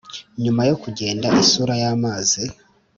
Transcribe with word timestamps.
nyuma 0.43 0.61
yo 0.69 0.75
kugenda-isura 0.83 1.73
y'amazi, 1.81 2.43